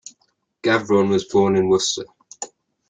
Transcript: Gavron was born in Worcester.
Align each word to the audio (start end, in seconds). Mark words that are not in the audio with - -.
Gavron 0.63 1.09
was 1.09 1.25
born 1.25 1.55
in 1.55 1.69
Worcester. 1.69 2.05